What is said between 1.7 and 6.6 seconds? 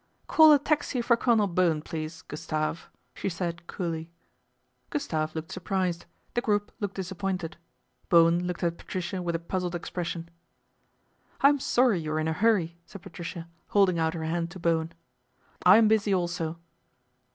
please, Gus tave," she said coolly. Gustave looked surprised, the